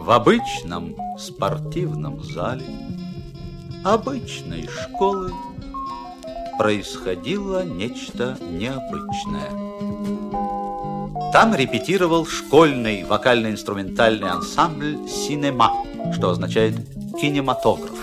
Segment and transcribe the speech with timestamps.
[0.00, 2.66] В обычном спортивном зале
[3.84, 5.32] обычной школы
[6.58, 9.50] происходило нечто необычное.
[11.32, 15.72] Там репетировал школьный вокально-инструментальный ансамбль «Синема»,
[16.14, 16.76] что означает
[17.20, 17.98] «кинематограф»,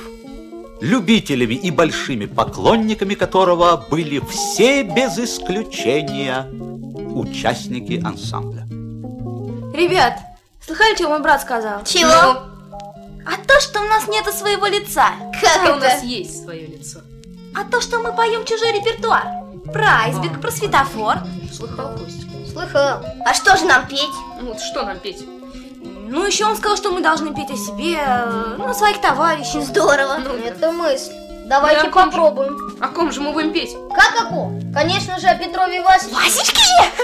[0.81, 6.47] любителями и большими поклонниками которого были все без исключения
[7.19, 8.63] участники ансамбля.
[9.75, 10.19] Ребят,
[10.65, 11.83] слыхали, что мой брат сказал?
[11.83, 12.09] Чего?
[12.11, 15.09] А то, что у нас нету своего лица.
[15.41, 16.05] Как А у нас это?
[16.05, 16.99] есть свое лицо.
[17.55, 19.23] А то, что мы поем чужой репертуар.
[19.71, 21.17] Про айсберг, про светофор.
[21.53, 22.25] Слыхал, Костя?
[22.51, 23.03] Слыхал.
[23.25, 24.09] А что же нам петь?
[24.41, 25.23] Ну, вот что нам петь?
[25.83, 29.63] Ну, еще он сказал, что мы должны петь о себе, э, ну, о своих товарищах.
[29.63, 30.17] Здорово.
[30.23, 30.33] Ну.
[30.33, 31.13] Это мысль.
[31.49, 32.11] Давайте Да, ком же?
[32.11, 32.77] попробуем.
[32.79, 33.71] О ком же мы будем петь?
[33.95, 34.61] Как о ком?
[34.71, 36.13] Конечно же, о Петрове Васечке.
[36.13, 36.61] Васечки!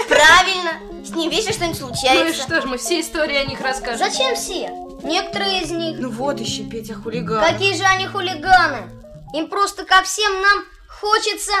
[0.08, 1.04] Правильно.
[1.04, 2.42] С ним вечно что-нибудь Ну и случается.
[2.42, 3.98] что же, мы все истории о них расскажем.
[3.98, 4.70] Зачем все?
[5.02, 5.98] Некоторые из них.
[5.98, 7.44] Ну вот еще Петя хулиган.
[7.44, 8.88] Какие же они хулиганы?
[9.34, 10.64] Им просто, как всем нам,
[11.00, 11.52] хочется...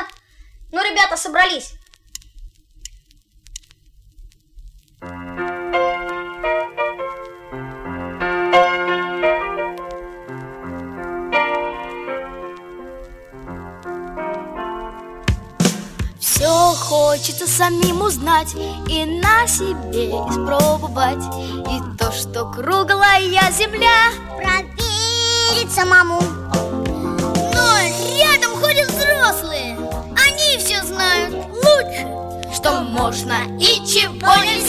[0.72, 1.72] Ну, ребята, собрались.
[16.36, 18.54] Все хочется самим узнать
[18.88, 21.24] и на себе испробовать
[21.70, 26.20] И то, что круглая земля Проверить самому.
[27.54, 27.78] Но
[28.18, 29.78] рядом ходят взрослые
[30.14, 32.06] Они все знают лучше
[32.54, 34.65] Что можно и чего нельзя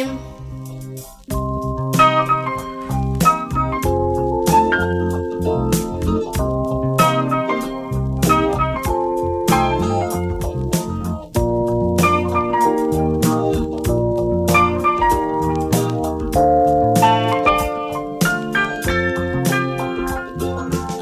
[0.00, 0.18] самим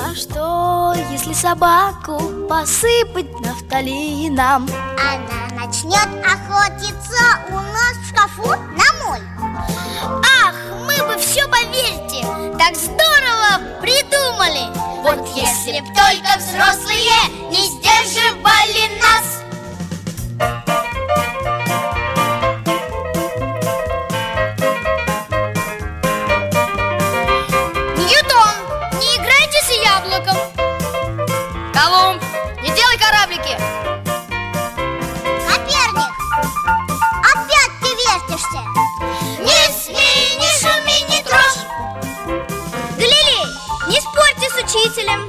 [0.00, 4.68] А собаку посыпать нафталином?
[4.98, 8.87] Она начнет охотиться у нас в шкафу на
[11.20, 12.24] все, поверьте,
[12.58, 14.66] так здорово придумали.
[15.02, 19.42] Вот если б только взрослые не сдерживали нас
[44.88, 45.28] учителем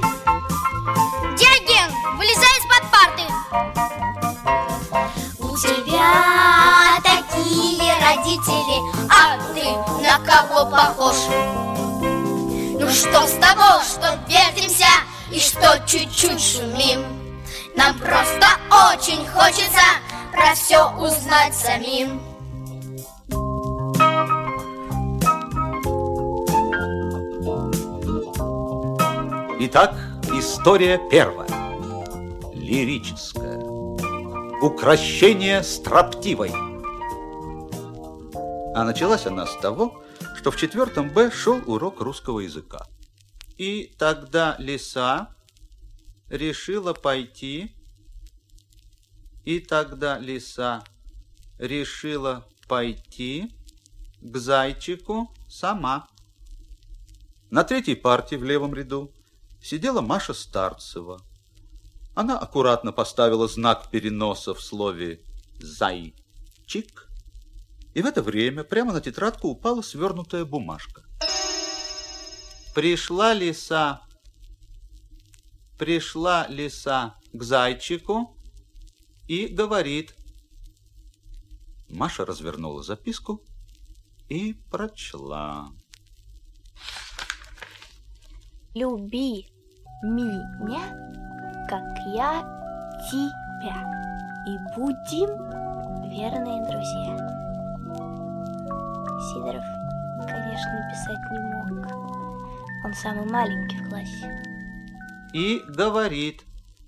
[1.36, 3.24] Диоген, вылезай из-под парты.
[5.38, 8.78] У тебя такие родители
[9.10, 9.64] А ты
[10.02, 11.16] на кого похож?
[12.78, 14.86] Ну что с того, что вертимся
[15.30, 17.04] И что чуть-чуть шумим?
[17.76, 18.46] Нам просто
[18.92, 19.82] очень хочется
[20.32, 22.29] Про все узнать самим
[29.62, 29.94] Итак,
[30.32, 31.46] история первая.
[32.54, 33.58] Лирическая.
[34.62, 36.50] Укращение строптивой.
[38.74, 40.02] А началась она с того,
[40.38, 42.86] что в четвертом Б шел урок русского языка.
[43.58, 45.36] И тогда лиса
[46.30, 47.76] решила пойти,
[49.44, 50.82] и тогда лиса
[51.58, 53.54] решила пойти
[54.22, 56.08] к зайчику сама.
[57.50, 59.12] На третьей парте в левом ряду
[59.62, 61.20] сидела Маша Старцева.
[62.14, 65.20] Она аккуратно поставила знак переноса в слове
[65.60, 67.10] «зайчик»,
[67.94, 71.04] и в это время прямо на тетрадку упала свернутая бумажка.
[72.74, 74.02] Пришла лиса,
[75.78, 78.36] пришла лиса к зайчику
[79.26, 80.14] и говорит.
[81.88, 83.42] Маша развернула записку
[84.28, 85.72] и прочла.
[88.72, 89.48] Люби
[90.04, 90.80] меня,
[91.68, 91.82] как
[92.14, 92.40] я
[93.10, 93.74] тебя,
[94.46, 95.28] и будем
[96.08, 97.16] верные друзья.
[99.28, 99.64] Сидоров,
[100.24, 101.92] конечно, писать не мог.
[102.84, 104.40] Он самый маленький в классе.
[105.32, 106.44] И говорит,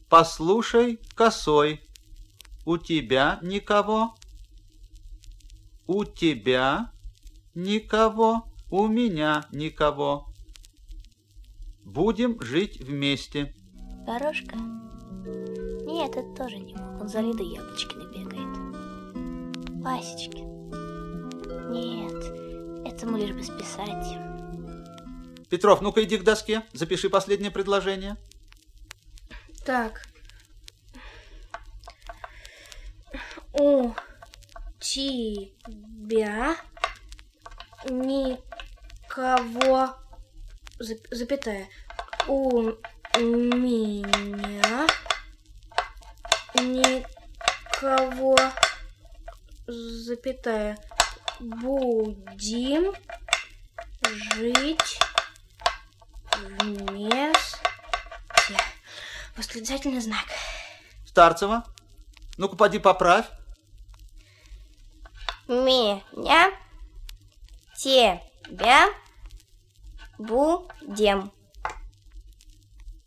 [0.09, 1.81] послушай, косой,
[2.65, 4.15] у тебя никого?
[5.89, 6.93] У тебя
[7.57, 10.32] никого, у меня никого.
[11.85, 13.55] Будем жить вместе.
[14.07, 14.57] Горошка?
[15.85, 17.03] Нет, это тоже не мог.
[17.03, 18.57] Он за Лидой Яблочкиной бегает.
[19.83, 20.43] Васечки?
[21.71, 24.17] Нет, этому лишь бы списать.
[25.49, 28.17] Петров, ну-ка иди к доске, запиши последнее предложение.
[29.67, 30.07] Так.
[33.53, 33.93] У
[34.81, 36.57] тебя
[37.91, 38.63] никого
[40.83, 41.69] запятая.
[42.27, 42.73] У
[43.19, 44.87] меня
[46.55, 48.37] никого
[49.67, 50.79] запятая.
[51.41, 52.95] Будем
[54.35, 54.99] жить
[56.37, 57.59] вместе.
[59.37, 60.27] Восклицательный знак.
[61.07, 61.65] Старцева,
[62.39, 63.27] ну-ка поди поправь.
[65.49, 66.03] Меня,
[67.77, 68.23] тебя
[70.27, 71.33] будем.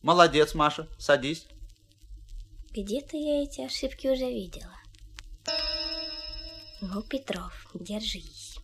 [0.02, 1.48] Молодец, Маша, садись.
[2.72, 4.76] Где-то я эти ошибки уже видела.
[6.82, 8.56] Ну, Петров, держись.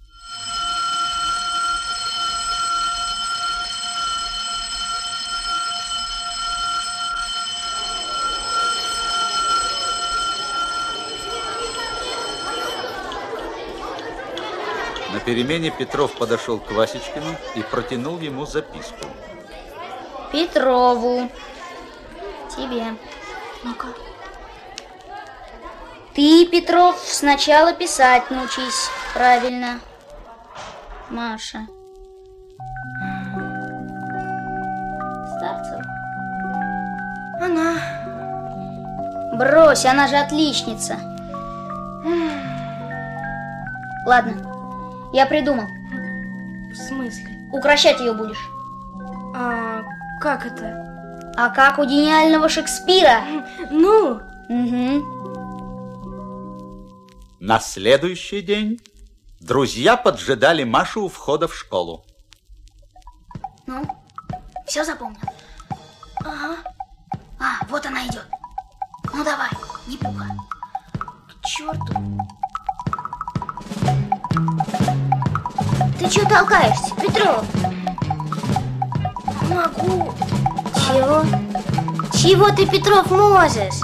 [15.10, 19.05] На перемене Петров подошел к Васечкину и протянул ему записку.
[20.31, 21.29] Петрову.
[22.55, 22.95] Тебе.
[23.63, 23.87] Ну-ка.
[26.13, 29.79] Ты, Петров, сначала писать научись правильно.
[31.09, 31.67] Маша.
[35.37, 35.83] Старцева.
[37.41, 37.75] Она.
[39.33, 40.97] Брось, она же отличница.
[44.05, 44.50] Ладно,
[45.13, 45.67] я придумал.
[46.71, 47.49] В смысле?
[47.51, 48.49] Укращать ее будешь.
[49.35, 49.83] А
[50.21, 51.33] как это?
[51.37, 53.21] А как у гениального Шекспира?
[53.69, 54.21] Ну,
[54.51, 55.21] Угу.
[57.39, 58.81] На следующий день
[59.39, 62.05] друзья поджидали Машу у входа в школу.
[63.65, 63.81] Ну,
[64.67, 65.21] все запомнил?
[66.19, 66.57] Ага.
[67.39, 68.25] А, вот она идет.
[69.13, 69.49] Ну давай,
[69.87, 70.25] не пуха.
[70.99, 71.95] К черту.
[76.01, 77.45] Ты чего толкаешься, Петров?
[79.47, 80.11] Могу.
[80.73, 81.23] Чего?
[82.17, 83.81] Чего ты, Петров, можешь?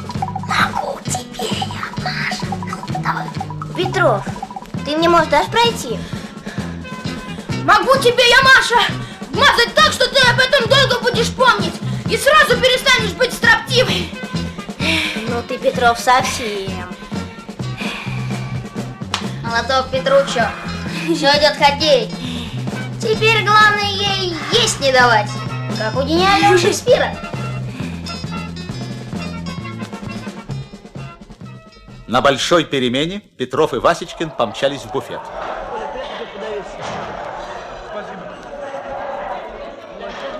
[0.47, 2.47] Могу теперь я, Маша.
[3.03, 3.27] Давай.
[3.75, 4.25] Петров,
[4.83, 5.99] ты мне можешь дашь пройти?
[7.63, 8.91] могу тебе я, Маша,
[9.35, 11.75] мазать так, что ты об этом долго будешь помнить
[12.09, 14.09] и сразу перестанешь быть строптивой.
[15.29, 16.89] Ну ты, Петров, совсем.
[19.43, 20.49] Молоток Петручо,
[21.15, 22.09] все идет хоккей.
[23.01, 25.29] Теперь главное ей есть не давать,
[25.77, 27.15] как у гениального Шекспира.
[32.07, 35.19] На большой перемене Петров и Васечкин помчались в буфет.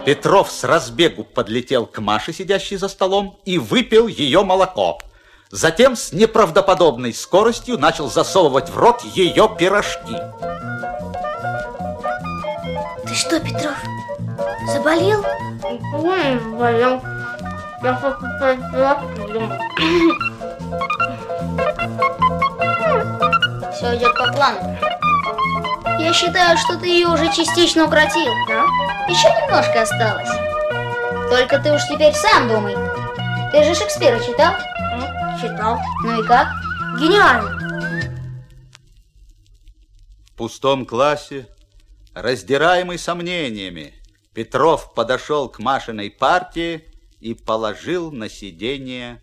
[0.06, 5.00] Петров с разбегу подлетел к Маше, сидящей за столом, и выпил ее молоко.
[5.50, 10.18] Затем с неправдоподобной скоростью начал засовывать в рот ее пирожки.
[13.06, 13.78] Ты что, Петров,
[14.74, 15.24] заболел?
[15.94, 17.02] Ой, болел.
[17.82, 18.98] Я попадал.
[23.74, 24.78] Все идет по плану.
[26.00, 28.34] Я считаю, что ты ее уже частично укротил.
[29.08, 30.30] Еще немножко осталось.
[31.30, 32.76] Только ты уж теперь сам думай.
[33.54, 34.54] Ты же Шекспира читал?
[35.42, 35.78] Читал.
[36.04, 36.48] Ну и как?
[37.00, 37.60] Гениально.
[40.26, 41.48] В пустом классе,
[42.14, 43.94] раздираемый сомнениями,
[44.34, 46.86] Петров подошел к Машиной партии
[47.20, 49.22] и положил на сиденье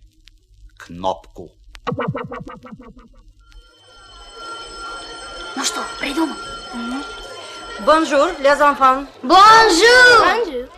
[0.76, 1.52] кнопку.
[5.56, 6.37] Ну что, придумал?
[7.84, 9.09] Bonjour, les enfants.
[9.23, 10.20] Bonjour!
[10.20, 10.68] Bonjour.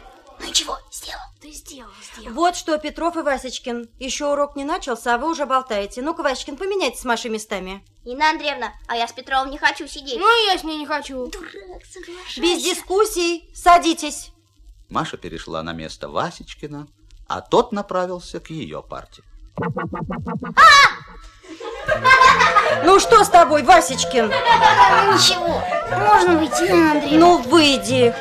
[0.41, 1.21] Ну и чего, сделал?
[1.41, 1.91] Ты сделал,
[2.31, 6.03] Вот что, Петров и Васечкин, еще урок не начался, а вы уже болтаете.
[6.03, 7.85] Ну-ка, Васечкин, поменяйтесь с Машей местами.
[8.05, 10.19] Нина Андреевна, а я с Петровым не хочу сидеть.
[10.19, 11.31] Ну, я с ней не хочу.
[12.37, 14.31] Без дискуссий, садитесь.
[14.89, 16.87] Маша перешла на место Васечкина,
[17.29, 19.23] а тот направился к ее парте.
[22.85, 24.27] Ну что с тобой, Васечкин?
[24.27, 27.19] Ничего, можно выйти, Андреевна.
[27.19, 28.15] Ну, выйди.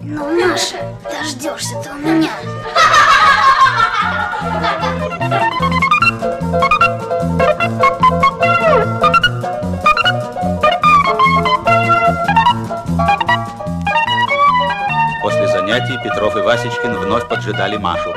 [0.00, 2.30] Ну, Маша, дождешься ты у меня.
[4.40, 4.56] После
[15.48, 18.14] занятий Петров и Васечкин вновь поджидали Машу.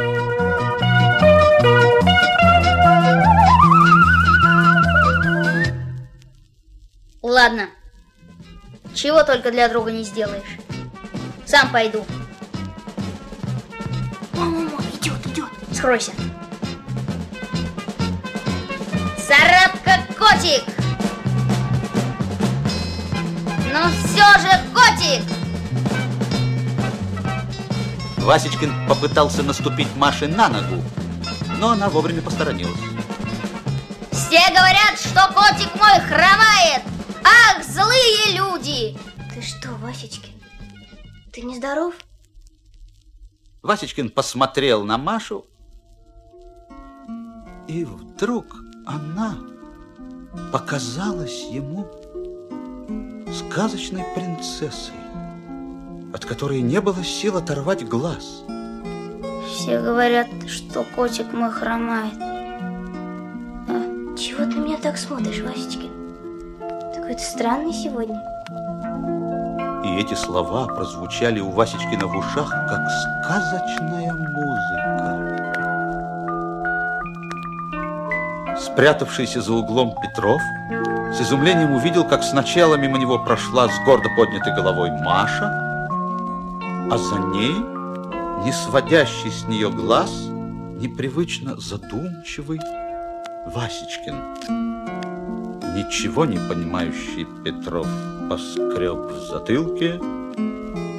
[7.21, 7.67] Ладно.
[8.93, 10.57] Чего только для друга не сделаешь.
[11.45, 12.05] Сам пойду.
[14.33, 15.42] Мама, идет, идет.
[15.83, 16.13] Скройся.
[19.17, 20.63] Царапка котик!
[23.69, 25.25] Ну все же котик!
[28.19, 30.81] Васечкин попытался наступить Маше на ногу,
[31.59, 32.79] но она вовремя посторонилась.
[34.13, 36.83] Все говорят, что котик мой хромает!
[37.25, 38.97] Ах, злые люди!
[39.35, 40.31] Ты что, Васечкин?
[41.33, 41.93] Ты не здоров?
[43.61, 45.45] Васечкин посмотрел на Машу,
[47.73, 48.45] и вдруг
[48.85, 49.35] она
[50.51, 51.87] показалась ему
[53.33, 54.93] сказочной принцессой,
[56.13, 58.43] от которой не было сил оторвать глаз.
[59.47, 62.13] Все говорят, что котик мой хромает.
[62.21, 65.89] А чего ты меня так смотришь, Васечкин?
[66.93, 68.21] Такой ты странный сегодня.
[69.83, 72.87] И эти слова прозвучали у Васечкина в ушах, как
[73.23, 75.32] сказочная музыка.
[78.57, 80.41] Спрятавшийся за углом Петров
[81.13, 85.45] с изумлением увидел, как сначала мимо него прошла с гордо поднятой головой Маша,
[86.91, 87.55] а за ней,
[88.43, 90.11] не сводящий с нее глаз,
[90.79, 92.59] непривычно задумчивый
[93.47, 94.15] Васечкин.
[95.75, 97.87] Ничего не понимающий Петров
[98.29, 99.99] поскреб в затылке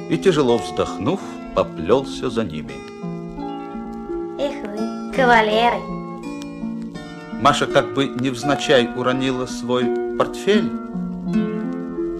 [0.09, 1.21] и, тяжело вздохнув,
[1.55, 2.75] поплелся за ними.
[4.37, 5.94] Эх вы, кавалеры.
[7.45, 9.85] Маша как бы невзначай уронила свой
[10.17, 10.71] портфель,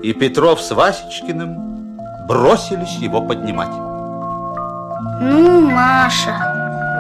[0.04, 3.76] и Петров с Васечкиным бросились его поднимать.
[5.22, 6.30] Ну, Маша.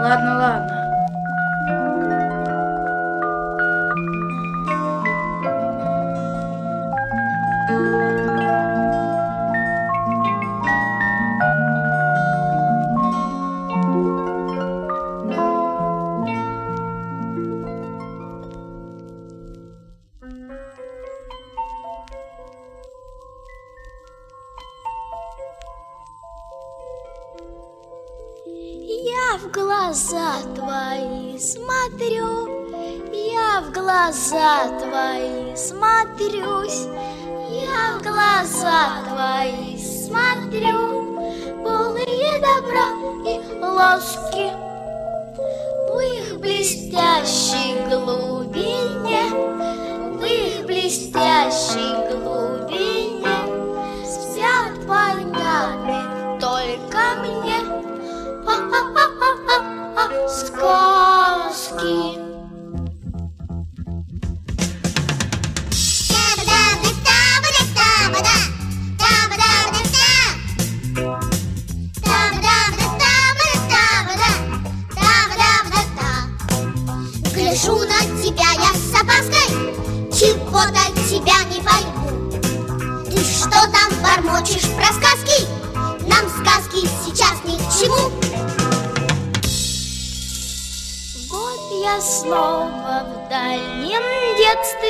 [0.02, 0.85] Ладно, ладно.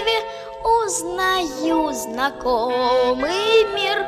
[0.05, 0.23] Детстве
[0.63, 4.07] узнаю знакомый мир.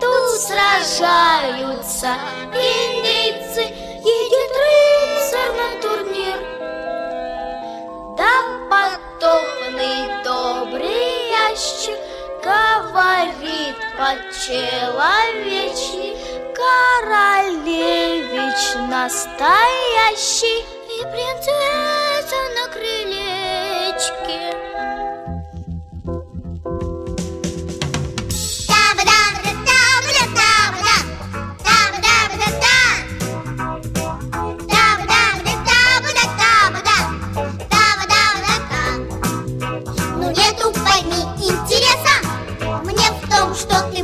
[0.00, 2.16] Тут сражаются
[2.52, 6.38] индейцы, едет рыцарь на турнир.
[8.16, 8.32] Да
[8.70, 11.98] потопный добрый ящик
[12.42, 16.08] говорит по-человечьи
[16.54, 20.62] Королевич настоящий И
[21.02, 24.40] принцесса на крылечке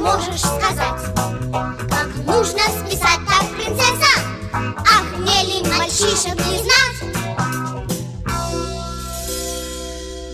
[0.00, 1.02] можешь сказать?
[1.90, 4.20] Как нужно списать так принцесса?
[4.52, 6.98] Ах, мне ли мальчишек не знать?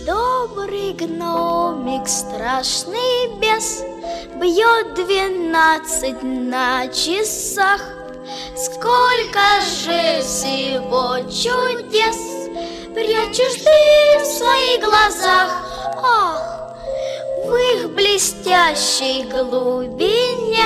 [0.05, 3.83] Добрый гномик, страшный бес,
[4.39, 7.81] Бьет двенадцать на часах.
[8.55, 12.37] Сколько же всего чудес
[12.93, 15.51] Прячешь ты в своих глазах.
[16.03, 16.56] Ах,
[17.47, 20.65] в их блестящей глубине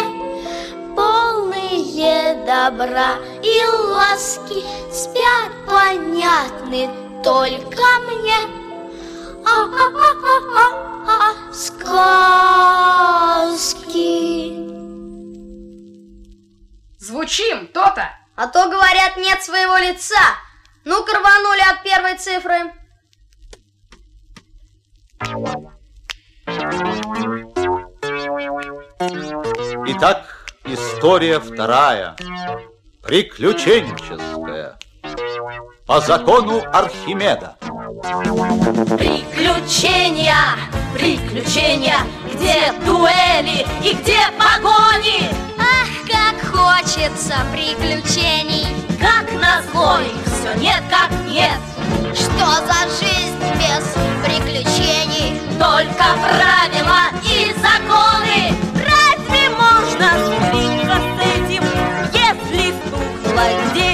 [0.95, 6.89] Полные добра и ласки Спят понятны
[7.23, 8.39] только мне
[9.45, 12.71] А-а-а-а-а, сказки
[17.00, 18.09] Звучим, то-то!
[18.35, 20.15] А то, говорят, нет своего лица.
[20.85, 22.73] Ну-ка рванули от первой цифры.
[29.88, 30.25] Итак,
[30.66, 32.16] история вторая.
[33.04, 34.78] Приключенческая.
[35.86, 37.58] По закону Архимеда.
[38.98, 40.36] Приключения,
[40.94, 41.98] приключения,
[42.34, 45.30] где дуэли и где погони?
[45.58, 48.68] Ах, как хочется приключений.
[49.00, 51.60] Как назло их все нет как нет.
[52.13, 53.86] Что за жизнь без
[54.24, 55.39] приключений?
[55.60, 58.53] Только правила и законы.
[58.75, 61.63] Разве можно смириться с этим,
[62.13, 63.90] если стукнуло десять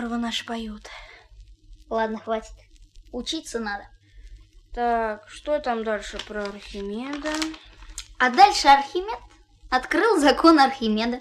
[0.00, 0.88] здорово наши поют.
[1.90, 2.54] Ладно, хватит.
[3.12, 3.84] Учиться надо.
[4.72, 7.28] Так, что там дальше про Архимеда?
[8.18, 9.18] А дальше Архимед
[9.68, 11.20] открыл закон Архимеда.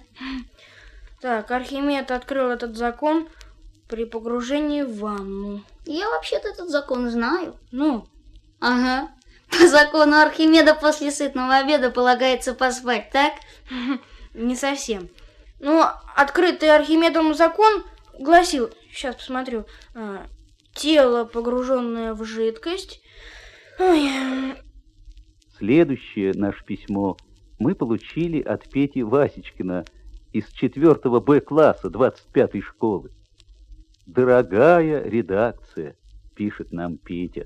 [1.20, 3.28] Так, Архимед открыл этот закон
[3.90, 5.62] при погружении в ванну.
[5.86, 7.60] Я вообще-то этот закон знаю.
[7.72, 8.08] Ну,
[8.62, 9.10] Ага.
[9.50, 13.34] По закону Архимеда после сытного обеда полагается поспать, так?
[14.34, 15.10] не совсем.
[15.60, 15.84] Ну,
[16.16, 17.84] открытый Архимедом закон
[18.20, 20.28] гласил, сейчас посмотрю, а,
[20.76, 23.02] тело, погруженное в жидкость.
[23.80, 24.10] Ой,
[25.58, 27.18] Следующее наше письмо
[27.60, 29.86] мы получили от Пети Васечкина
[30.32, 33.12] из 4 Б класса 25-й школы.
[34.06, 35.96] Дорогая редакция,
[36.36, 37.46] пишет нам Петя,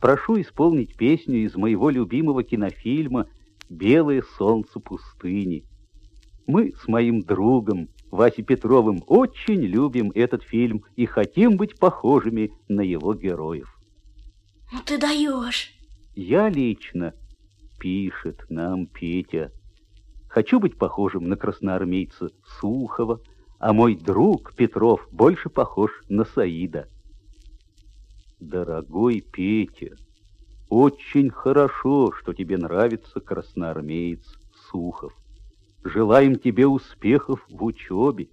[0.00, 3.28] прошу исполнить песню из моего любимого кинофильма
[3.68, 5.64] «Белое солнце пустыни».
[6.46, 12.80] Мы с моим другом Васей Петровым очень любим этот фильм и хотим быть похожими на
[12.80, 13.78] его героев.
[14.72, 15.74] ну ты даешь.
[16.14, 17.14] Я лично,
[17.78, 19.52] пишет нам Петя,
[20.28, 23.20] хочу быть похожим на красноармейца Сухова,
[23.58, 26.88] а мой друг Петров больше похож на Саида.
[28.40, 29.96] Дорогой Петя,
[30.70, 34.24] очень хорошо, что тебе нравится красноармеец
[34.70, 35.12] Сухов.
[35.84, 38.28] Желаем тебе успехов в учебе.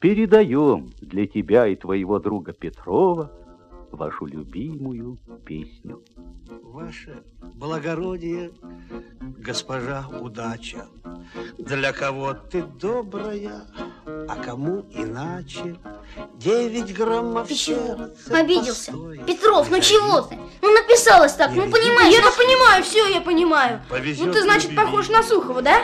[0.00, 3.30] Передаем для тебя и твоего друга Петрова
[3.92, 6.02] вашу любимую песню.
[6.62, 7.22] Ваше
[7.54, 8.52] благородие,
[9.20, 10.86] госпожа удача,
[11.58, 13.62] Для кого ты добрая,
[14.06, 15.76] а кому иначе.
[16.36, 17.76] Девять граммов Ты чего?
[17.96, 18.92] сердца Обиделся?
[18.92, 19.18] постой.
[19.26, 20.36] Петров, ну чего ты?
[20.62, 22.14] Ну написалось так, ну понимаешь.
[22.14, 23.80] Я-то понимаю, все я понимаю.
[23.88, 25.82] Повезет Ну ты, значит, похож на Сухова, да?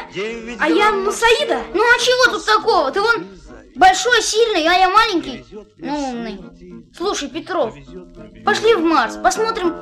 [0.60, 1.58] А я на Саида?
[1.74, 2.90] Ну а чего тут такого?
[2.90, 3.26] Ты вон
[3.74, 5.44] большой, сильный, а я маленький.
[5.78, 6.40] Ну, умный.
[6.96, 7.74] Слушай, Петров,
[8.44, 9.74] пошли в Марс, посмотрим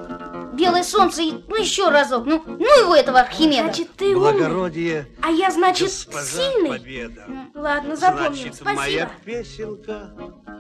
[0.55, 2.27] белое солнце и ну еще разок.
[2.27, 3.65] Ну, ну его этого Архимеда.
[3.65, 4.33] Значит, ты умный.
[4.33, 6.79] Благородие, А я, значит, сильный?
[6.79, 7.27] победа.
[7.55, 8.35] Ладно, запомнил.
[8.35, 8.77] Значит, Спасибо.
[8.81, 10.11] моя песенка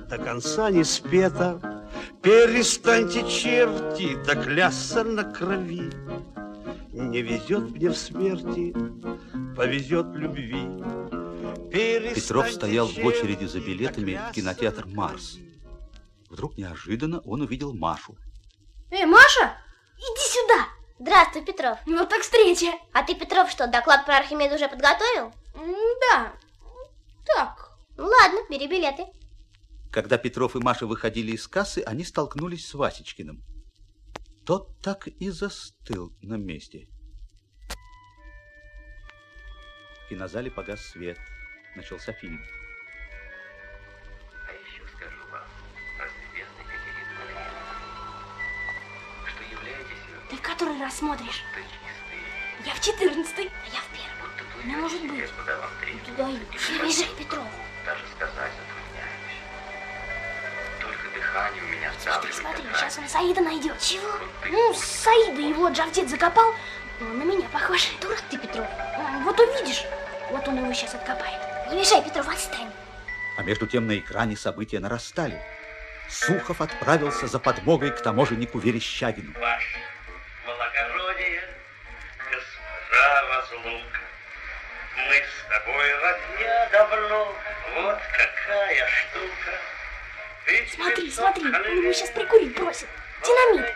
[0.08, 1.83] до конца не спета.
[2.22, 5.90] Перестаньте, черти, да клясться на крови.
[6.92, 8.72] Не везет мне в смерти,
[9.56, 10.54] повезет любви.
[11.70, 15.38] Петров стоял в очереди за билетами в кинотеатр «Марс».
[16.30, 18.16] Вдруг неожиданно он увидел Машу.
[18.90, 19.56] Эй, Маша,
[19.96, 20.68] иди сюда.
[20.98, 21.78] Здравствуй, Петров.
[21.86, 22.72] Вот так встреча.
[22.92, 25.32] А ты, Петров, что, доклад про Архимеда уже подготовил?
[25.54, 26.32] Да,
[27.26, 27.70] так.
[27.96, 29.04] Ну ладно, бери билеты.
[29.94, 33.44] Когда Петров и Маша выходили из кассы, они столкнулись с Васечкиным.
[34.44, 36.88] Тот так и застыл на месте.
[40.04, 41.16] В кинозале погас свет.
[41.76, 42.44] Начался фильм.
[44.48, 45.46] А еще скажу вам,
[46.00, 47.54] разлюбезной Катерина Валерьевна,
[49.30, 51.44] что являетесь Ты в который раз смотришь?
[51.54, 53.46] чистые, Я в четырнадцатый.
[53.46, 55.30] А я в Не плывете может быть.
[56.04, 56.34] Туда и
[56.84, 57.46] езжай, Петров.
[57.86, 58.73] Даже сказать затрудняюсь.
[61.34, 63.80] Дыхание у меня Смотри, сдавливает смотри, от сейчас он Саида найдет.
[63.80, 64.08] Чего?
[64.48, 66.54] Ну, Саида его Джавдет закопал.
[67.00, 67.88] Ну, на меня похож.
[68.00, 68.64] Дурак ты, Петров.
[68.96, 69.82] М, Вот увидишь.
[70.30, 71.40] Вот он его сейчас откопает.
[71.72, 72.70] Не мешай, Петров, отстань.
[73.36, 75.42] А между тем на экране события нарастали.
[76.08, 79.32] Сухов отправился за подмогой к таможеннику Верещагину.
[79.40, 79.78] Ваше
[80.44, 81.42] благородие,
[82.30, 84.00] госпожа Разлука,
[84.96, 87.34] мы с тобой родня давно,
[87.74, 89.58] вот какая штука.
[90.74, 92.88] Смотри, смотри, он его сейчас прикурить бросит.
[93.22, 93.74] Динамит.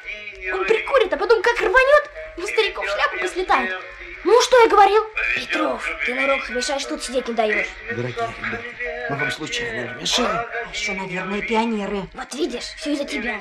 [0.52, 3.80] Он прикурит, а потом как рванет, у стариков шляпа послетает.
[4.24, 5.04] Ну, что я говорил?
[5.36, 7.68] Петров, ты на уроках мешаешь, тут сидеть не даешь.
[7.88, 8.64] Дорогие ребята,
[9.10, 10.46] мы вам случайно не мешаем?
[10.72, 12.02] Еще, наверное, пионеры.
[12.14, 13.40] Вот видишь, все из-за тебя.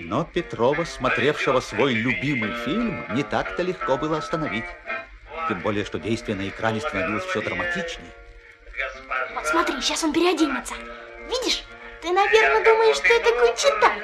[0.00, 4.64] Но Петрова, смотревшего свой любимый фильм, не так-то легко было остановить.
[5.48, 8.10] Тем более, что действие на экране становилось все драматичнее.
[9.34, 10.74] Вот смотри, сейчас он переоденется.
[11.28, 11.62] Видишь?
[12.02, 14.02] Ты, наверное, думаешь, что это Гульчатай.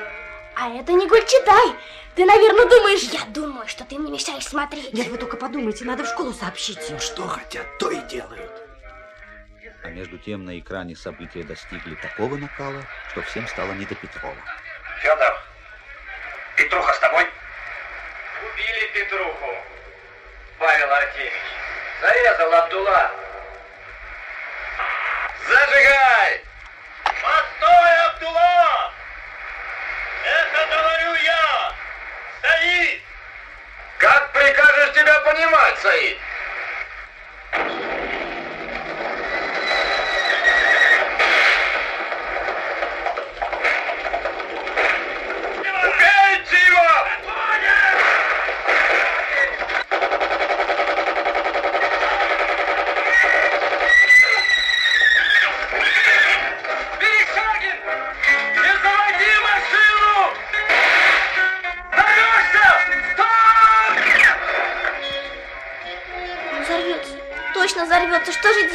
[0.57, 1.75] А это не Гульчатай.
[2.15, 3.03] Ты, наверное, думаешь...
[3.05, 4.93] Я думаю, что ты мне мешаешь смотреть.
[4.93, 6.79] Нет, вы только подумайте, надо в школу сообщить.
[6.91, 8.53] Ну что хотят, то и делают.
[9.83, 14.37] А между тем на экране события достигли такого накала, что всем стало не до Петрова.
[15.01, 15.43] Федор,
[16.57, 17.27] Петруха с тобой?
[18.53, 19.55] Убили Петруху,
[20.59, 21.43] Павел Артемьевич.
[22.01, 23.11] Зарезал Абдулла.
[25.49, 26.45] Зажигай!
[27.43, 28.93] Постой, Абдулла!
[30.25, 31.73] Это говорю я!
[32.41, 33.03] Саид!
[33.99, 36.19] Как прикажешь тебя понимать, Саид?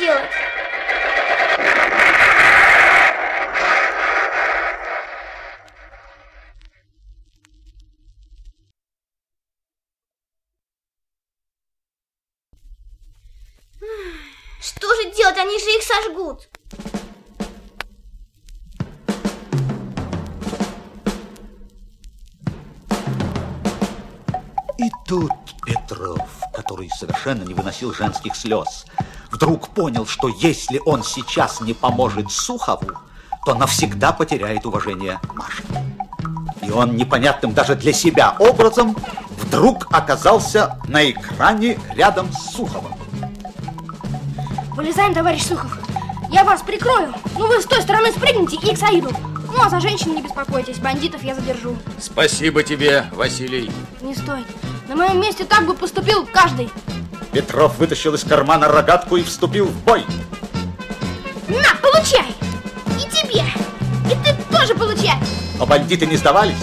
[0.08, 0.32] Делать?
[14.62, 15.38] Что же делать?
[15.38, 16.50] Они же их сожгут.
[24.78, 25.32] И тут
[25.66, 26.22] Петров,
[26.54, 28.86] который совершенно не выносил женских слез,
[29.38, 32.94] вдруг понял, что если он сейчас не поможет Сухову,
[33.46, 35.64] то навсегда потеряет уважение Маши.
[36.64, 38.98] И он непонятным даже для себя образом
[39.38, 42.94] вдруг оказался на экране рядом с Суховым.
[44.76, 45.78] Вылезаем, товарищ Сухов.
[46.32, 47.14] Я вас прикрою.
[47.38, 49.12] Ну, вы с той стороны спрыгните и к Саиду.
[49.56, 50.80] Ну, а за женщин не беспокойтесь.
[50.80, 51.78] Бандитов я задержу.
[52.00, 53.72] Спасибо тебе, Василий.
[54.02, 54.48] Не стоит.
[54.90, 56.70] На моем месте так бы поступил каждый.
[57.32, 60.06] Петров вытащил из кармана рогатку и вступил в бой.
[61.48, 62.36] На, получай!
[62.98, 63.44] И тебе!
[64.12, 65.18] И ты тоже получай!
[65.58, 66.58] Но бандиты не сдавались.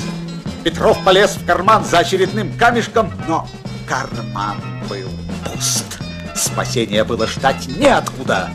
[0.63, 3.47] Петров полез в карман за очередным камешком, но
[3.87, 4.57] карман
[4.89, 5.09] был
[5.45, 5.99] пуст.
[6.35, 8.51] Спасения было ждать неоткуда.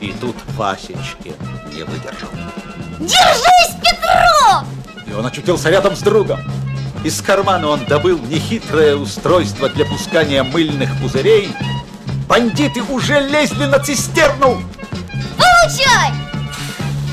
[0.00, 1.34] И тут Васечкин
[1.74, 2.28] не выдержал.
[2.98, 4.64] Держись, Петров!
[5.06, 6.40] И он очутился рядом с другом.
[7.02, 11.50] Из кармана он добыл нехитрое устройство для пускания мыльных пузырей.
[12.28, 14.62] Бандиты уже лезли на цистерну.
[15.38, 16.12] Получай!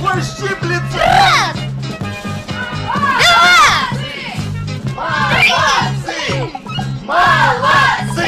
[0.04, 0.98] Пощиплется!
[0.98, 1.56] Раз!
[4.94, 5.48] Два!
[7.06, 8.28] Молодцы!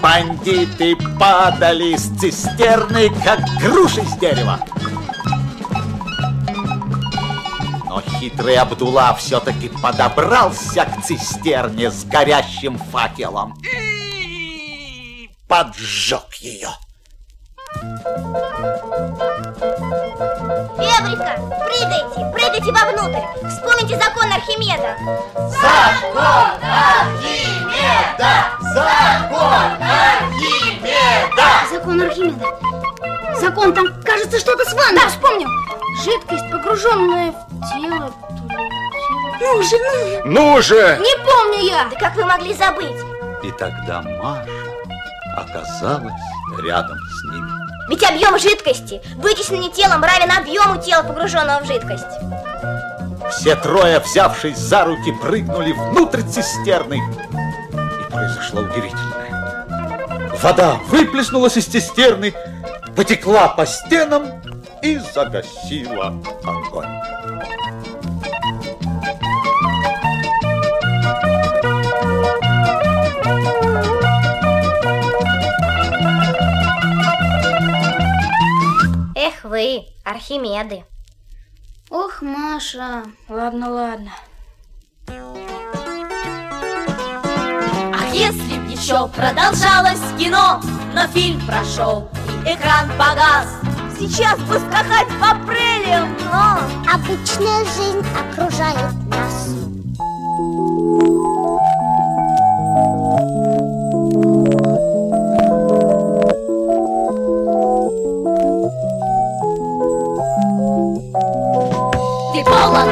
[0.00, 4.60] Бандиты падали с цистерны, как груши с дерева.
[8.02, 16.70] Хитрый Абдулла все-таки подобрался к цистерне с горящим факелом и поджег ее.
[20.78, 23.24] Эврика, прыгайте, прыгайте вовнутрь.
[23.48, 24.96] Вспомните закон Архимеда.
[25.48, 28.32] Закон Архимеда!
[28.74, 29.80] Закон
[30.20, 31.48] Архимеда!
[31.70, 32.46] Закон Архимеда.
[33.40, 35.00] Закон, там, кажется, что-то с ванной.
[35.00, 35.48] Да, вспомнил.
[36.04, 38.12] Жидкость, погруженная в тело.
[39.40, 40.20] Ну же, ну.
[40.24, 40.98] Ну же!
[41.00, 41.84] Не помню я.
[41.90, 43.00] Да как вы могли забыть?
[43.42, 44.48] И тогда Маша
[45.36, 46.12] оказалась
[46.62, 47.57] рядом с ними.
[47.88, 52.04] Ведь объем жидкости, вытесненный телом, равен объему тела, погруженного в жидкость.
[53.30, 56.96] Все трое, взявшись за руки, прыгнули внутрь цистерны.
[56.96, 60.36] И произошло удивительное.
[60.42, 62.34] Вода выплеснулась из цистерны,
[62.94, 64.42] потекла по стенам
[64.82, 67.17] и загасила огонь.
[79.38, 80.84] Эх вы, Архимеды.
[81.90, 83.04] Ох, Маша.
[83.28, 84.10] Ладно, ладно.
[87.94, 90.60] Ах, если б еще продолжалось кино,
[90.92, 92.08] но фильм прошел
[92.44, 93.60] и экран погас.
[93.96, 96.58] Сейчас бы скакать по прелиям, но...
[96.92, 99.48] Обычная жизнь окружает нас.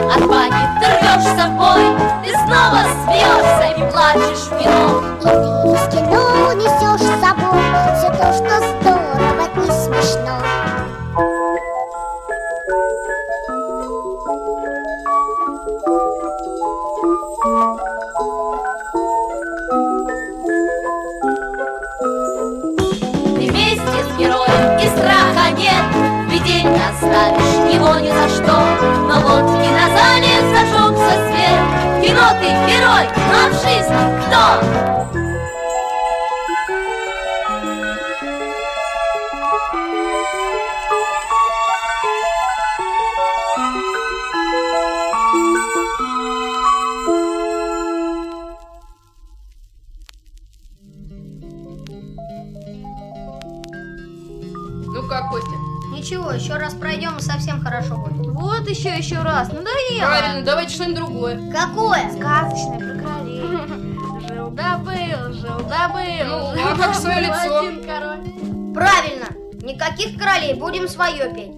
[0.06, 1.82] Полон отваги, ты рвешься в бой,
[2.24, 5.02] ты снова смеешься и плачешь в кино.
[5.20, 7.62] И ты из кино несешь с собой
[7.96, 10.36] все то, что здорово, не смешно.
[23.34, 28.65] Ты вместе с героем и страха нет, в беде не оставишь его ни за что.
[29.36, 35.25] Но вот в кинозале зажегся свет, кино ты герой, но в жизни кто?
[58.96, 59.48] Еще, раз.
[59.48, 60.06] Надоело.
[60.06, 61.52] Правильно, давайте что-нибудь другое.
[61.52, 62.10] Какое?
[62.10, 63.42] Сказочное про королей.
[64.28, 66.54] Жил да был, жил да был.
[66.54, 67.62] Ну, а как свое лицо?
[68.74, 69.26] Правильно.
[69.62, 71.55] Никаких королей, будем свое петь.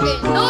[0.00, 0.49] Não!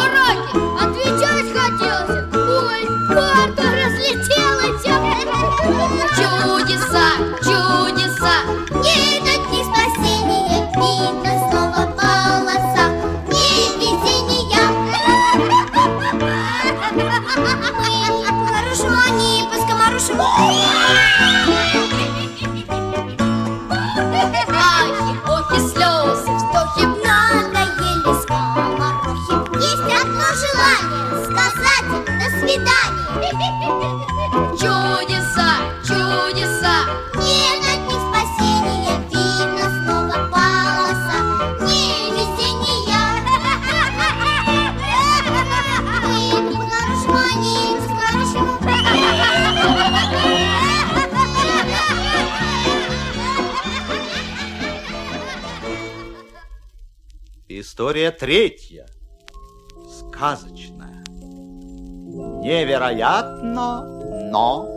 [63.01, 63.81] Невероятно,
[64.29, 64.67] но...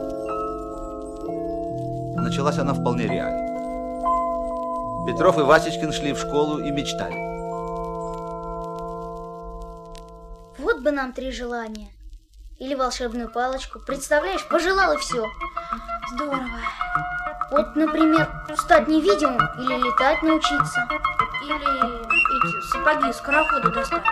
[2.17, 3.45] Началась она вполне реально.
[5.07, 7.15] Петров и Васечкин шли в школу и мечтали.
[10.59, 11.91] Вот бы нам три желания.
[12.59, 13.79] Или волшебную палочку.
[13.81, 15.27] Представляешь, пожелал и все.
[16.13, 16.49] Здорово.
[17.51, 20.89] Вот, например, стать невидимым или летать научиться.
[21.45, 21.61] Или
[22.39, 24.03] эти сапоги скорохода достать.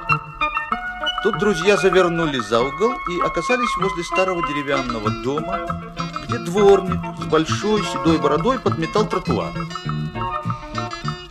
[1.22, 7.84] Тут друзья завернули за угол и оказались возле старого деревянного дома, где дворник с большой
[7.84, 9.52] седой бородой подметал тротуар.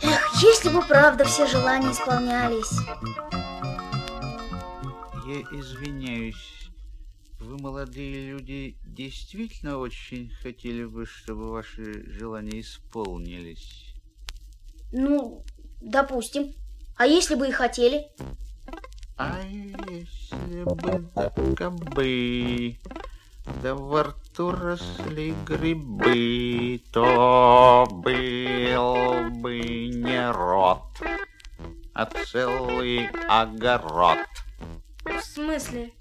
[0.00, 2.72] Эх, если бы правда все желания исполнялись.
[5.26, 6.70] Я извиняюсь,
[7.38, 13.94] вы, молодые люди, действительно очень хотели бы, чтобы ваши желания исполнились?
[14.90, 15.44] Ну,
[15.82, 16.54] допустим.
[16.96, 18.06] А если бы и хотели?
[19.16, 21.10] А если бы
[21.56, 22.76] так бы,
[23.62, 31.02] да во рту росли грибы, то был бы не рот,
[31.94, 34.18] а целый огород.
[35.04, 35.92] В смысле?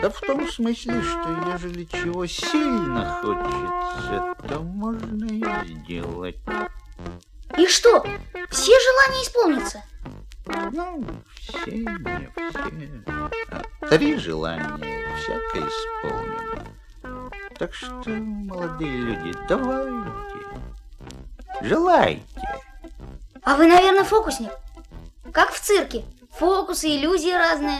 [0.00, 6.38] Да в том смысле, что ежели чего сильно хочется, то можно и сделать.
[7.58, 8.02] И что,
[8.50, 9.82] все желания исполнятся?
[10.46, 11.04] Ну,
[11.38, 13.30] все не все.
[13.80, 16.64] А три желания всякое исполнено.
[17.58, 20.10] Так что, молодые люди, давайте,
[21.60, 22.22] желайте.
[23.44, 24.50] А вы, наверное, фокусник?
[25.32, 26.04] Как в цирке.
[26.32, 27.78] Фокусы, иллюзии разные.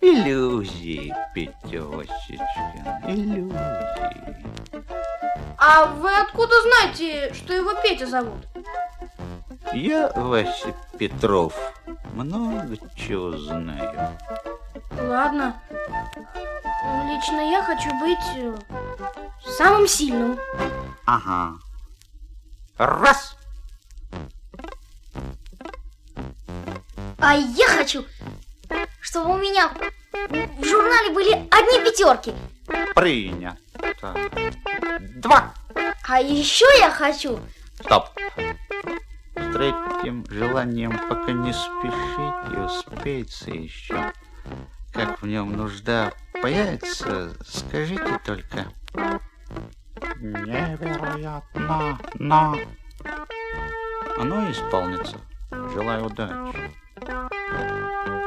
[0.00, 4.38] Иллюзии, Петёсечка, иллюзии.
[5.58, 8.46] А вы откуда знаете, что его Петя зовут?
[9.72, 11.54] Я, Вася Петров,
[12.14, 14.16] много чего знаю.
[14.98, 15.60] Ладно.
[17.06, 18.56] Лично я хочу быть э,
[19.56, 20.38] самым сильным.
[21.06, 21.58] Ага.
[22.76, 23.36] Раз.
[27.18, 28.04] А я хочу,
[29.00, 29.70] чтобы у меня
[30.58, 32.34] в журнале были одни пятерки.
[32.94, 33.56] Принято.
[35.16, 35.52] Два.
[36.08, 37.40] А еще я хочу...
[37.80, 38.06] Стоп.
[39.58, 44.12] Третьим желанием пока не спешите, успеется еще.
[44.92, 48.66] Как в нем нужда появится, скажите только.
[50.20, 52.56] Невероятно, но...
[54.16, 55.16] Оно исполнится.
[55.50, 56.72] Желаю удачи.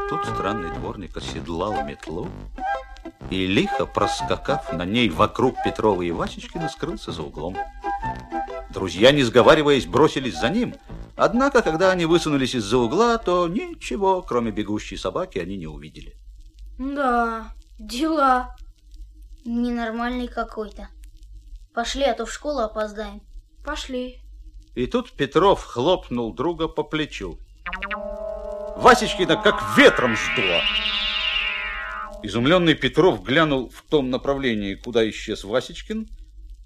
[0.10, 2.28] Тут странный дворник оседлал метлу
[3.30, 7.56] и, лихо проскакав на ней вокруг Петрова и Васечкина, скрылся за углом.
[8.74, 10.76] Друзья, не сговариваясь, бросились за ним.
[11.18, 16.16] Однако, когда они высунулись из-за угла, то ничего, кроме бегущей собаки, они не увидели.
[16.80, 18.56] Да, дела.
[19.44, 20.88] Ненормальный какой-то.
[21.74, 23.22] Пошли, а то в школу опоздаем.
[23.66, 24.20] Пошли.
[24.74, 27.38] И тут Петров хлопнул друга по плечу.
[28.78, 30.62] Васечкина как ветром сдуло.
[32.24, 36.08] Изумленный Петров глянул в том направлении, куда исчез Васечкин,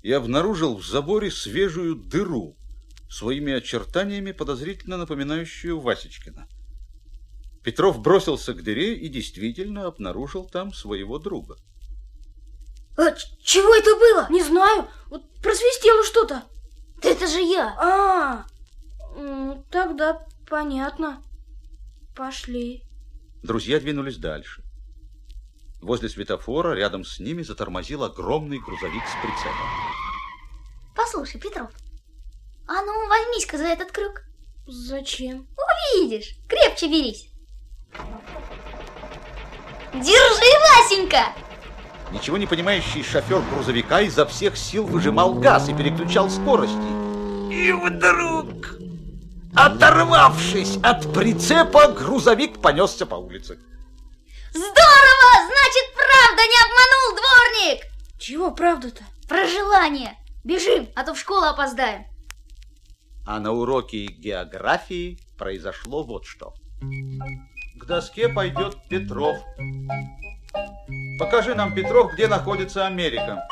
[0.05, 2.55] и обнаружил в заборе свежую дыру,
[3.09, 6.47] своими очертаниями подозрительно напоминающую Васечкина.
[7.63, 11.57] Петров бросился к дыре и действительно обнаружил там своего друга.
[12.95, 14.27] А, чего это было?
[14.29, 14.87] Не знаю.
[15.07, 16.43] Вот просвистело что-то.
[17.01, 17.75] Да это же я.
[17.79, 18.45] А,
[19.15, 21.23] ну, тогда понятно.
[22.15, 22.83] Пошли.
[23.41, 24.64] Друзья двинулись дальше.
[25.85, 29.67] Возле светофора рядом с ними затормозил огромный грузовик с прицепом.
[30.95, 31.69] Послушай, Петров,
[32.67, 34.23] а ну возьмись-ка за этот крюк.
[34.65, 35.45] Зачем?
[35.95, 37.29] Увидишь, крепче берись.
[39.93, 41.35] Держи, Васенька!
[42.11, 47.53] Ничего не понимающий шофер грузовика изо всех сил выжимал газ и переключал скорости.
[47.53, 48.79] И вдруг,
[49.55, 53.59] оторвавшись от прицепа, грузовик понесся по улице.
[54.55, 55.31] Здорово!
[55.51, 57.85] Значит, правда не обманул дворник!
[58.17, 59.03] Чего правда-то?
[59.27, 60.17] Про желание.
[60.45, 62.05] Бежим, а то в школу опоздаем.
[63.27, 66.53] А на уроке географии произошло вот что.
[67.77, 69.35] К доске пойдет Петров.
[71.19, 73.45] Покажи нам, Петров, где находится Америка.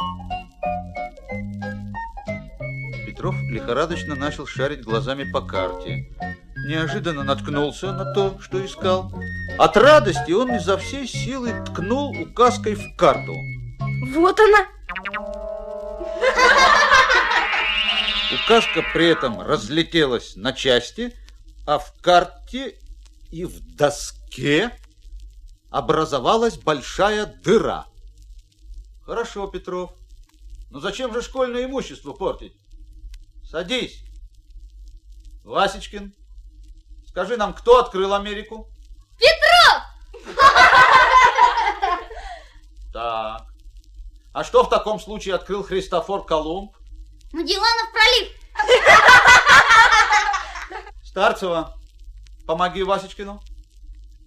[3.23, 6.13] Петров лихорадочно начал шарить глазами по карте.
[6.67, 9.13] Неожиданно наткнулся на то, что искал.
[9.57, 13.33] От радости он изо всей силы ткнул указкой в карту.
[14.13, 14.67] Вот она!
[18.33, 21.15] Указка при этом разлетелась на части,
[21.65, 22.75] а в карте
[23.31, 24.77] и в доске
[25.69, 27.85] образовалась большая дыра.
[29.05, 29.93] Хорошо, Петров.
[30.71, 32.53] Но зачем же школьное имущество портить?
[33.53, 34.03] Садись.
[35.43, 36.15] Васечкин,
[37.07, 38.67] скажи нам, кто открыл Америку?
[39.19, 39.83] Петров!
[42.91, 43.45] Так.
[44.33, 46.75] А что в таком случае открыл Христофор Колумб?
[47.31, 48.31] Магелланов пролив.
[51.03, 51.77] Старцева,
[52.47, 53.39] помоги Васечкину.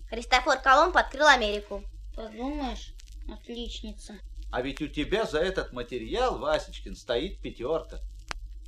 [0.08, 1.82] Христофор Колумб открыл Америку.
[2.14, 2.94] Подумаешь,
[3.28, 4.20] отличница.
[4.52, 7.98] А ведь у тебя за этот материал, Васечкин, стоит пятерка.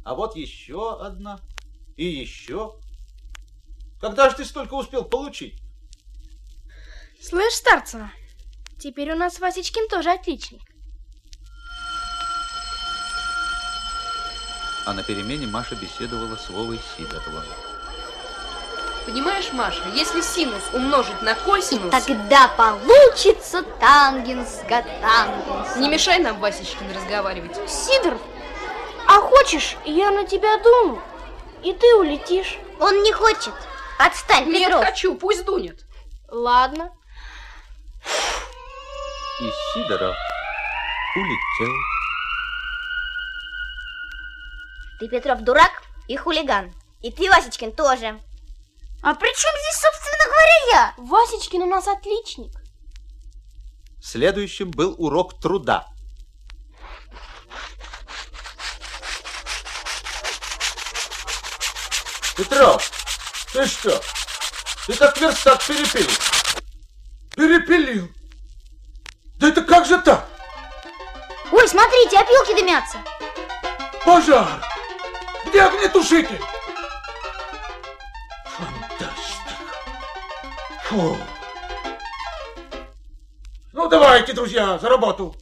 [0.08, 1.38] А вот еще одна.
[1.98, 2.80] И еще.
[4.00, 5.60] Когда же ты столько успел получить?
[7.20, 8.10] Слышь, Старцева,
[8.80, 10.62] теперь у нас Васечкин тоже отличник.
[14.86, 17.44] А на перемене Маша беседовала с Вовой Сидоровым.
[19.04, 21.90] Понимаешь, Маша, если синус умножить на косинус...
[21.90, 24.60] Тогда получится тангенс.
[25.76, 27.56] Не мешай нам, Васечкин, разговаривать.
[27.70, 28.22] Сидоров,
[29.08, 31.00] а хочешь, я на тебя дуну,
[31.62, 32.58] и ты улетишь.
[32.78, 33.54] Он не хочет.
[33.98, 34.84] Отстань, Нет, Петров.
[34.84, 35.80] хочу, пусть дунет.
[36.28, 36.92] Ладно.
[39.40, 40.14] И Сидоров
[41.16, 41.74] улетел.
[45.00, 46.72] Ты, Петров, дурак и хулиган.
[47.00, 48.20] И ты, Васечкин, тоже.
[49.02, 50.94] А при чем здесь, собственно говоря, я?
[50.98, 52.52] Васечкин у нас отличник.
[54.02, 55.86] Следующим был урок труда.
[62.38, 62.88] Петров,
[63.52, 64.00] ты что?
[64.86, 66.08] Ты как верстак перепилил.
[67.34, 68.08] Перепилил.
[69.40, 70.24] Да это как же так?
[71.50, 72.98] Ой, смотрите, опилки дымятся.
[74.04, 74.64] Пожар!
[75.46, 76.40] Где огнетушитель?
[78.44, 79.54] Фантастика.
[80.84, 81.18] Фу.
[83.72, 85.34] Ну, давайте, друзья, за работу.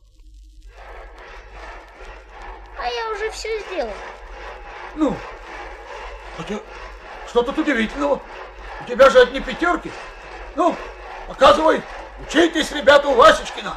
[2.78, 3.92] А я уже все сделал.
[4.94, 5.14] Ну,
[6.38, 6.58] хотя,
[7.36, 8.22] что тут удивительного?
[8.82, 9.90] У тебя же одни пятерки.
[10.54, 10.74] Ну,
[11.28, 11.82] показывай,
[12.26, 13.76] учитесь, ребята, у Васечкина.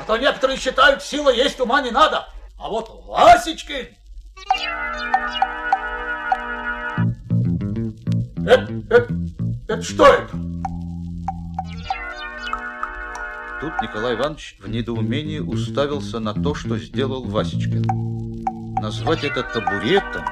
[0.00, 2.26] А то некоторые считают, сила есть, ума не надо.
[2.58, 3.88] А вот Васечкин...
[8.46, 9.14] Это, это,
[9.68, 10.30] это что это?
[13.60, 17.84] Тут Николай Иванович в недоумении уставился на то, что сделал Васечкин.
[18.80, 20.24] Назвать это табуретом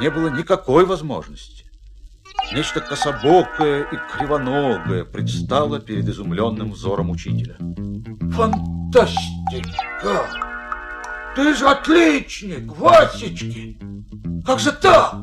[0.00, 1.67] не было никакой возможности.
[2.52, 7.56] Нечто кособокое и кривоногое предстало перед изумленным взором учителя.
[8.32, 10.26] Фантастика!
[11.36, 14.42] Ты же отличник, Васечкин!
[14.46, 15.14] Как же так?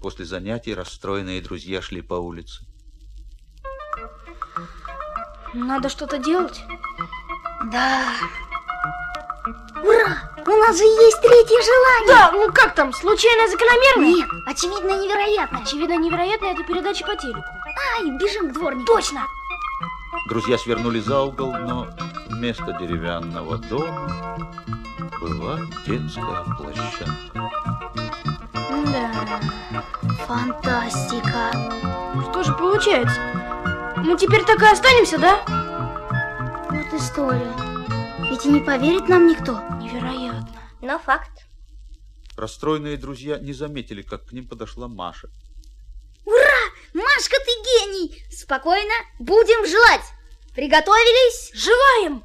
[0.00, 2.64] После занятий расстроенные друзья шли по улице.
[5.54, 6.62] Надо что-то делать.
[7.72, 8.04] Да.
[9.82, 10.28] Ура!
[10.46, 12.08] У нас же есть третье желание.
[12.08, 14.04] Да, ну как там, случайно закономерно?
[14.04, 15.60] Нет, очевидно невероятно.
[15.62, 17.42] Очевидно невероятно это передача по телеку.
[17.96, 18.86] Ай, бежим к дворнику.
[18.86, 19.26] Точно.
[20.28, 21.86] Друзья свернули за угол, но
[22.28, 24.38] вместо деревянного дома
[25.20, 27.06] была детская площадка.
[28.92, 29.40] Да.
[30.26, 31.50] Фантастика.
[32.30, 33.20] Что же получается?
[33.96, 35.40] Мы теперь так и останемся, да?
[36.70, 37.67] Вот история.
[38.38, 39.60] Ведь и не поверит нам никто.
[39.80, 40.62] Невероятно.
[40.80, 41.44] Но факт.
[42.36, 45.28] Расстроенные друзья не заметили, как к ним подошла Маша.
[46.24, 46.60] Ура!
[46.94, 48.22] Машка, ты гений!
[48.30, 50.04] Спокойно, будем желать.
[50.54, 51.50] Приготовились?
[51.52, 52.22] Желаем!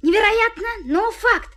[0.00, 1.56] Невероятно, но факт.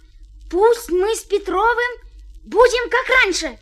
[0.49, 2.01] Пусть мы с Петровым
[2.45, 3.59] будем как раньше.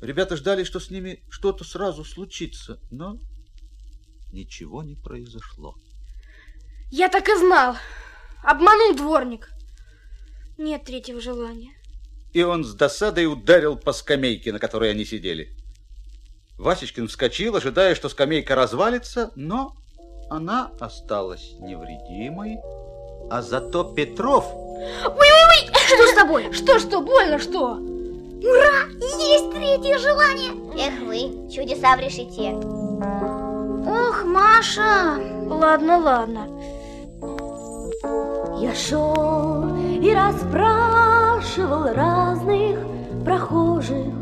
[0.00, 3.18] Ребята ждали, что с ними что-то сразу случится, но
[4.32, 5.74] ничего не произошло.
[6.92, 7.76] Я так и знал.
[8.46, 9.50] Обманул дворник.
[10.56, 11.72] Нет третьего желания.
[12.32, 15.50] И он с досадой ударил по скамейке, на которой они сидели.
[16.56, 19.74] Васечкин вскочил, ожидая, что скамейка развалится, но
[20.30, 22.58] она осталась невредимой,
[23.32, 24.46] а зато Петров...
[24.54, 25.74] Ой-ой-ой!
[25.74, 26.52] Что с тобой?
[26.52, 27.72] Что-что, больно что?
[27.72, 28.86] Ура!
[29.00, 30.52] Есть третье желание!
[30.78, 32.52] Эх вы, чудеса в решете.
[33.88, 35.18] Ох, Маша!
[35.48, 36.75] Ладно, ладно.
[38.58, 42.78] Я шел и расспрашивал разных
[43.24, 44.12] прохожих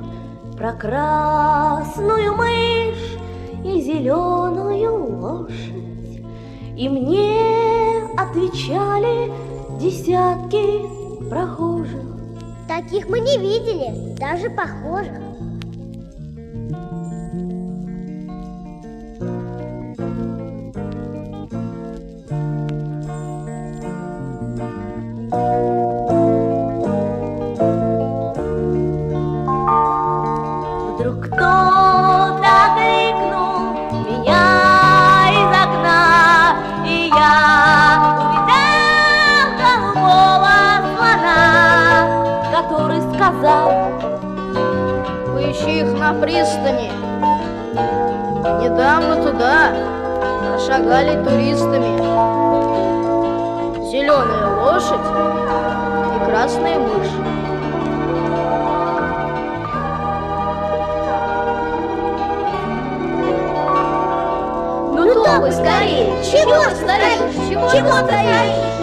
[0.57, 3.19] Про красную мышь
[3.65, 6.23] и зеленую лошадь
[6.77, 9.33] И мне отвечали
[9.79, 12.15] десятки прохожих
[12.67, 15.21] Таких мы не видели, даже похожих.
[49.35, 49.73] Туда
[50.49, 51.99] прошагали туристами
[53.91, 55.01] зеленая лошадь
[56.15, 57.11] и красная мышь.
[64.95, 66.15] Ну, то вы скорее!
[66.23, 67.73] Чего стоишь?
[67.73, 68.74] Чего стоишь?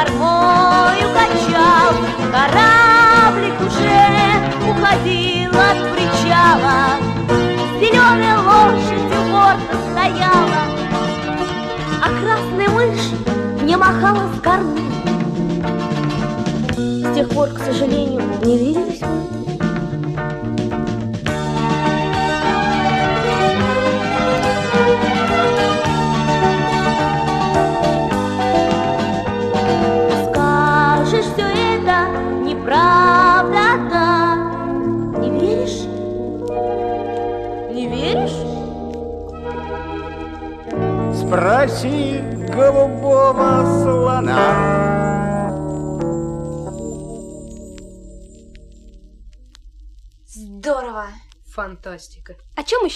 [0.00, 1.92] Кормою качал.
[2.32, 4.00] Кораблик уже
[4.68, 6.98] уходил от причала,
[7.80, 10.62] зеленая лошадь у борта стояла,
[12.02, 13.10] а красная мышь
[13.62, 14.78] не махала в корму.
[16.76, 19.19] С тех пор, к сожалению, не виделись мы.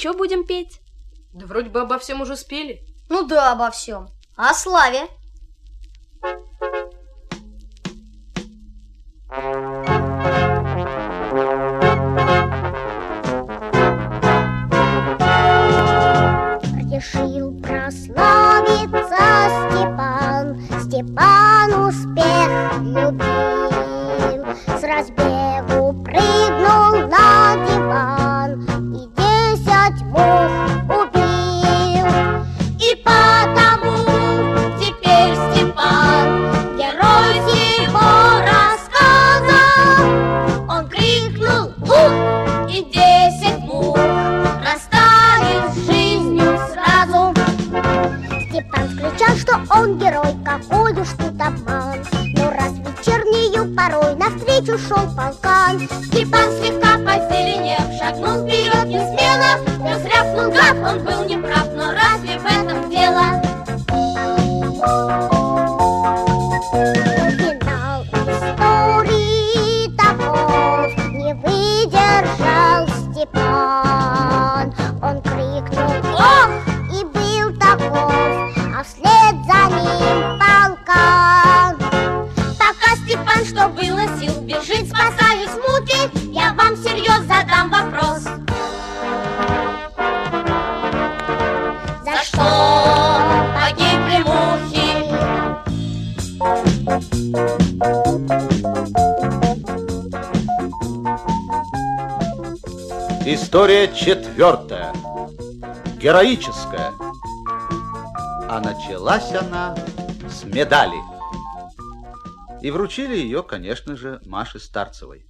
[0.04, 0.82] Еще будем петь?
[1.32, 2.82] Да вроде бы обо всем уже спели.
[3.08, 4.08] Ну да, обо всем.
[4.36, 5.08] А о славе?
[16.92, 19.16] Решил прославиться
[19.70, 23.63] Степан, Степан успех любил.
[49.70, 51.34] Он герой, какой уж тут.
[51.34, 58.43] Но раз вечернею порой навстречу шел полкан, Степан слегка позеленев, шагнул
[104.04, 104.92] четвертая.
[105.96, 106.92] Героическая.
[108.50, 109.74] А началась она
[110.28, 110.98] с медали.
[112.60, 115.26] И вручили ее, конечно же, Маше Старцевой.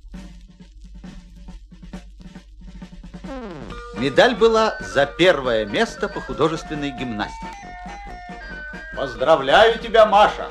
[3.97, 7.47] Медаль была за первое место по художественной гимнастике.
[8.97, 10.49] Поздравляю тебя, Маша!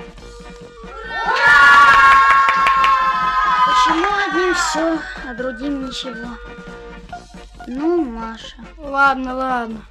[3.66, 6.38] Почему одним все, а другим ничего?
[7.76, 8.58] Ну, Маша.
[8.78, 9.82] Ладно, ладно.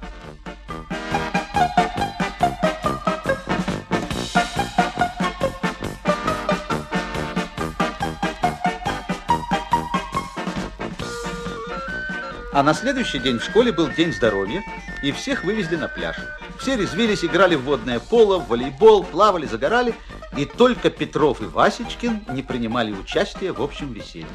[12.53, 14.63] А на следующий день в школе был день здоровья,
[15.03, 16.15] и всех вывезли на пляж.
[16.59, 19.93] Все резвились, играли в водное поло, в волейбол, плавали, загорали,
[20.37, 24.27] и только Петров и Васечкин не принимали участия в общем веселье.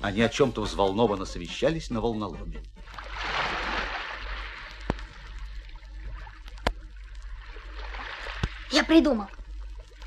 [0.00, 2.62] Они о чем-то взволнованно совещались на волноломе.
[8.74, 9.28] Я придумал.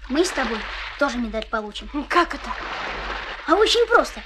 [0.10, 0.60] Мы с тобой
[1.00, 1.88] тоже медаль получим.
[2.10, 2.50] Как это?
[3.48, 4.22] А очень просто.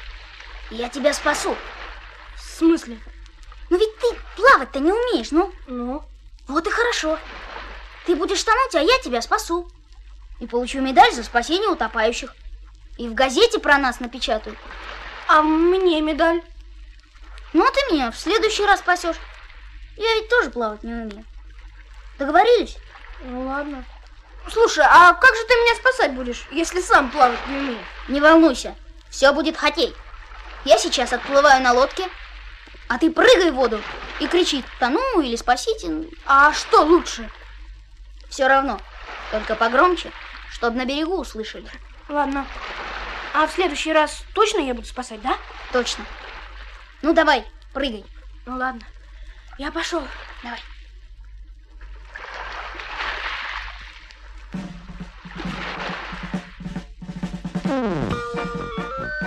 [0.72, 1.56] Я тебя спасу.
[2.36, 3.00] В смысле?
[3.70, 5.54] Ну ведь ты плавать-то не умеешь, ну?
[5.68, 6.04] Ну?
[6.48, 7.20] Вот и хорошо.
[8.08, 9.72] Ты будешь тонуть, а я тебя спасу.
[10.40, 12.34] И получу медаль за спасение утопающих.
[12.98, 14.58] И в газете про нас напечатают.
[15.28, 16.42] А мне медаль?
[17.54, 19.18] Ну, а ты меня в следующий раз спасешь.
[19.98, 21.26] Я ведь тоже плавать не умею.
[22.18, 22.80] Договорились?
[23.24, 23.86] Ну ладно.
[24.50, 27.86] Слушай, а как же ты меня спасать будешь, если сам плавать не умеешь?
[28.08, 28.76] Не волнуйся,
[29.10, 29.96] все будет хоккей.
[30.66, 32.10] Я сейчас отплываю на лодке,
[32.88, 33.82] а ты прыгай в воду
[34.20, 36.08] и кричи «тону» или «спасите».
[36.26, 37.30] А что лучше?
[38.30, 38.80] Все равно,
[39.32, 40.12] только погромче,
[40.52, 41.70] чтобы на берегу услышали.
[42.10, 42.46] Ладно.
[43.34, 45.38] А в следующий раз точно я буду спасать, да?
[45.72, 46.06] Точно.
[47.02, 48.06] Ну давай, прыгай.
[48.46, 48.82] Ну ладно.
[49.58, 50.04] Я пошел.
[50.44, 50.60] Давай.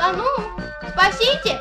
[0.04, 0.28] Тону,
[0.92, 1.58] спасите!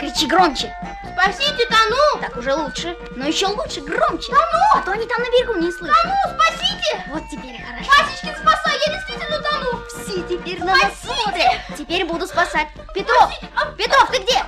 [0.00, 0.74] Кричи громче.
[1.12, 2.20] Спасите, тону!
[2.20, 2.96] Так уже лучше.
[3.14, 4.32] Но еще лучше громче.
[4.32, 4.64] Тону!
[4.74, 5.96] А то они там на берегу не слышат.
[6.02, 7.04] Тону, спасите!
[7.10, 7.88] Вот теперь хорошо.
[8.02, 9.84] Васечкин, спасай, я действительно тону!
[9.86, 11.60] Все теперь на нас смотрят.
[11.78, 12.66] Теперь буду спасать.
[12.92, 13.30] Петров!
[13.76, 14.42] Петров, ты где?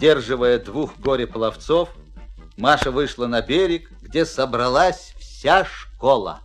[0.00, 1.90] Поддерживая двух горе-пловцов,
[2.56, 6.40] Маша вышла на берег, где собралась вся школа.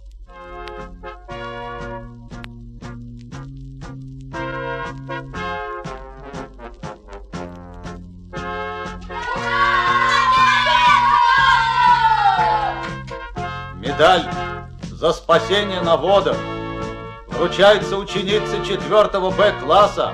[13.76, 14.30] Медаль
[14.92, 16.36] за спасение на водах
[17.30, 20.14] вручается ученице 4 Б-класса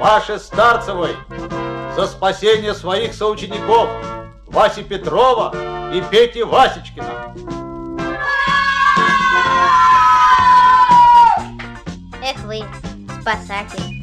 [0.00, 1.16] Маше Старцевой
[1.98, 3.88] за спасение своих соучеников
[4.46, 5.52] Васи Петрова
[5.92, 7.34] и Пети Васечкина.
[12.22, 12.62] Эх вы,
[13.20, 14.00] спасатель.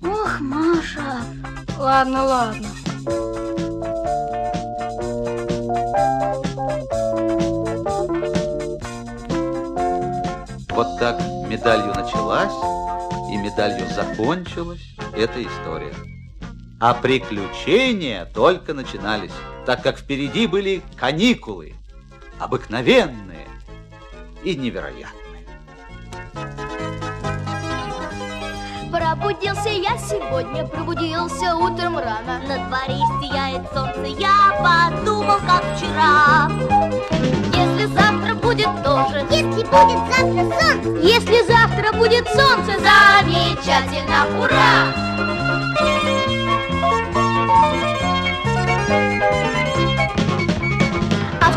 [0.00, 1.24] Ох, Маша.
[1.76, 2.68] Ладно, ладно.
[10.70, 12.52] Вот так медалью началась
[13.28, 14.86] и медалью закончилась
[15.16, 16.11] эта история.
[16.84, 19.30] А приключения только начинались,
[19.64, 21.74] так как впереди были каникулы,
[22.40, 23.46] обыкновенные
[24.42, 25.46] и невероятные.
[28.90, 36.50] Пробудился я сегодня, пробудился утром рано На дворе сияет солнце, я подумал, как вчера
[37.54, 45.11] Если завтра будет тоже Если будет завтра солнце Если завтра будет солнце, замечательно, ура!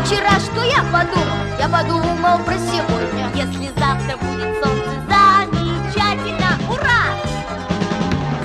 [0.06, 1.36] Вчера что я подумал?
[1.58, 7.10] Я подумал про сегодня Если завтра будет солнце, замечательно, ура!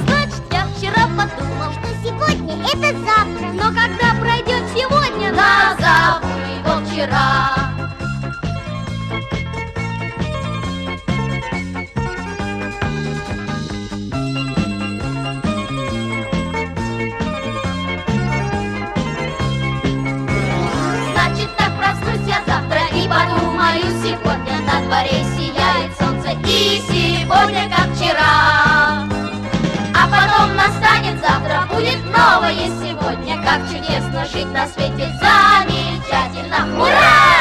[0.07, 7.50] Значит, я вчера подумал, Что сегодня это завтра но когда пройдет сегодня, назабудь вчера.
[24.91, 29.07] дворе сияет солнце И сегодня как вчера
[29.95, 36.67] А потом настанет завтра, будет новое сегодня Как чудесно жить на свете, замечательно!
[36.77, 37.31] Ура!